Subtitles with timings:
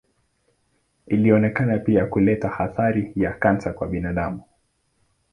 [1.07, 4.41] Ilionekana pia kuleta hatari ya kansa kwa binadamu.